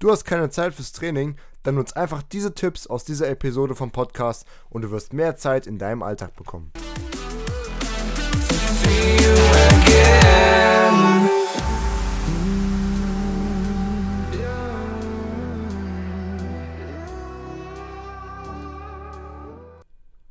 [0.00, 3.90] Du hast keine Zeit fürs Training, dann nutz einfach diese Tipps aus dieser Episode vom
[3.90, 6.70] Podcast und du wirst mehr Zeit in deinem Alltag bekommen.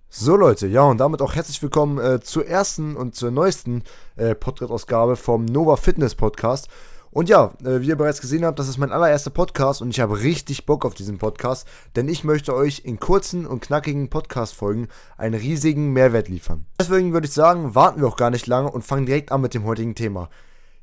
[0.08, 3.84] So Leute, ja und damit auch herzlich willkommen äh, zur ersten und zur neuesten
[4.16, 6.70] äh, Podcast-Ausgabe vom Nova Fitness Podcast.
[7.18, 10.00] Und ja, äh, wie ihr bereits gesehen habt, das ist mein allererster Podcast und ich
[10.00, 14.88] habe richtig Bock auf diesen Podcast, denn ich möchte euch in kurzen und knackigen Podcast-Folgen
[15.18, 16.68] einen riesigen Mehrwert liefern.
[16.80, 19.56] Deswegen würde ich sagen, warten wir auch gar nicht lange und fangen direkt an mit
[19.56, 20.30] dem heutigen Thema.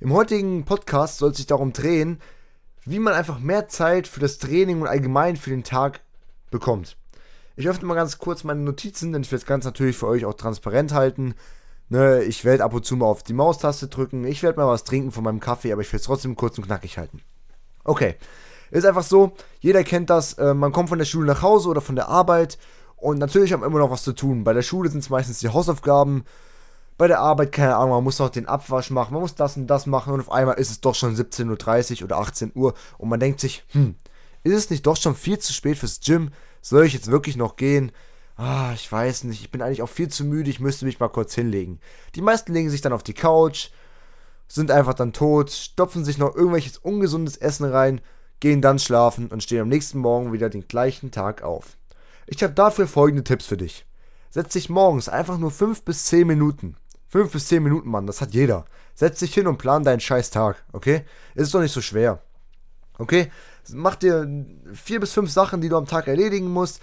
[0.00, 2.18] Im heutigen Podcast soll es sich darum drehen,
[2.84, 6.00] wie man einfach mehr Zeit für das Training und allgemein für den Tag
[6.50, 6.96] bekommt.
[7.54, 10.24] Ich öffne mal ganz kurz meine Notizen, denn ich will es ganz natürlich für euch
[10.24, 11.36] auch transparent halten.
[11.94, 14.24] Ne, ich werde ab und zu mal auf die Maustaste drücken.
[14.24, 16.66] Ich werde mal was trinken von meinem Kaffee, aber ich will es trotzdem kurz und
[16.66, 17.20] knackig halten.
[17.84, 18.16] Okay.
[18.72, 20.32] Ist einfach so, jeder kennt das.
[20.32, 22.58] Äh, man kommt von der Schule nach Hause oder von der Arbeit
[22.96, 24.42] und natürlich haben wir immer noch was zu tun.
[24.42, 26.24] Bei der Schule sind es meistens die Hausaufgaben.
[26.98, 29.68] Bei der Arbeit, keine Ahnung, man muss noch den Abwasch machen, man muss das und
[29.68, 33.08] das machen und auf einmal ist es doch schon 17.30 Uhr oder 18 Uhr und
[33.08, 33.94] man denkt sich, hm,
[34.42, 36.32] ist es nicht doch schon viel zu spät fürs Gym?
[36.60, 37.92] Soll ich jetzt wirklich noch gehen?
[38.36, 41.08] Ah, ich weiß nicht, ich bin eigentlich auch viel zu müde, ich müsste mich mal
[41.08, 41.78] kurz hinlegen.
[42.16, 43.68] Die meisten legen sich dann auf die Couch,
[44.48, 48.00] sind einfach dann tot, stopfen sich noch irgendwelches ungesundes Essen rein,
[48.40, 51.76] gehen dann schlafen und stehen am nächsten Morgen wieder den gleichen Tag auf.
[52.26, 53.86] Ich habe dafür folgende Tipps für dich.
[54.30, 56.76] Setz dich morgens einfach nur 5 bis 10 Minuten.
[57.08, 58.64] 5 bis 10 Minuten, Mann, das hat jeder.
[58.96, 61.04] Setz dich hin und plan deinen scheiß Tag, okay?
[61.36, 62.20] Ist doch nicht so schwer.
[62.98, 63.30] Okay?
[63.72, 64.28] Mach dir
[64.72, 66.80] vier bis fünf Sachen, die du am Tag erledigen musst.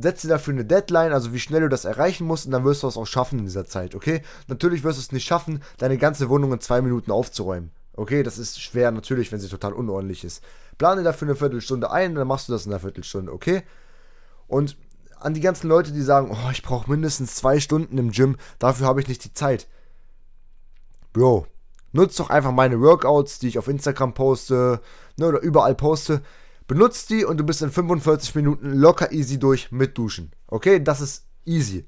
[0.00, 2.82] Setz dir dafür eine Deadline, also wie schnell du das erreichen musst, und dann wirst
[2.82, 4.22] du es auch schaffen in dieser Zeit, okay?
[4.48, 7.70] Natürlich wirst du es nicht schaffen, deine ganze Wohnung in zwei Minuten aufzuräumen.
[7.94, 10.42] Okay, das ist schwer natürlich, wenn sie total unordentlich ist.
[10.78, 13.62] Plane dafür eine Viertelstunde ein, dann machst du das in einer Viertelstunde, okay?
[14.48, 14.76] Und
[15.20, 18.86] an die ganzen Leute, die sagen, oh, ich brauche mindestens zwei Stunden im Gym, dafür
[18.86, 19.68] habe ich nicht die Zeit.
[21.12, 21.46] Bro,
[21.92, 24.80] Nutzt doch einfach meine Workouts, die ich auf Instagram poste
[25.18, 26.22] ne, oder überall poste.
[26.72, 30.32] Benutzt die und du bist in 45 Minuten locker easy durch mit Duschen.
[30.46, 31.86] Okay, das ist easy.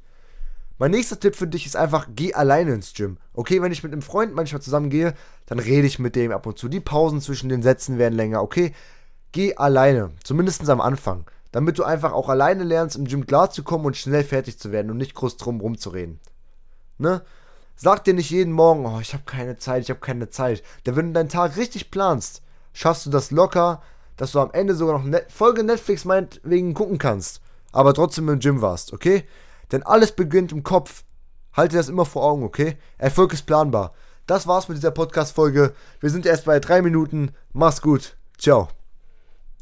[0.77, 3.17] Mein nächster Tipp für dich ist einfach, geh alleine ins Gym.
[3.33, 5.15] Okay, wenn ich mit einem Freund manchmal zusammen gehe,
[5.47, 6.69] dann rede ich mit dem ab und zu.
[6.69, 8.43] Die Pausen zwischen den Sätzen werden länger.
[8.43, 8.75] Okay,
[9.33, 10.11] geh alleine.
[10.23, 11.25] Zumindest am Anfang.
[11.51, 14.99] Damit du einfach auch alleine lernst, im Gym klarzukommen und schnell fertig zu werden und
[14.99, 16.21] nicht groß drum rumzureden.
[16.99, 17.23] Ne?
[17.75, 20.63] Sag dir nicht jeden Morgen, oh, ich habe keine Zeit, ich habe keine Zeit.
[20.85, 22.43] Denn wenn du deinen Tag richtig planst,
[22.75, 23.81] schaffst du das locker,
[24.17, 27.41] dass du am Ende sogar noch Net Folge Netflix meinetwegen gucken kannst,
[27.73, 29.25] aber trotzdem im Gym warst, okay?
[29.73, 31.05] Denn alles beginnt im Kopf.
[31.53, 32.77] Halte das immer vor Augen, okay?
[32.99, 33.93] Erfolg ist planbar.
[34.27, 35.75] Das war's mit dieser Podcast-Folge.
[36.01, 37.33] Wir sind erst bei drei Minuten.
[37.53, 38.17] Mach's gut.
[38.39, 38.69] Ciao.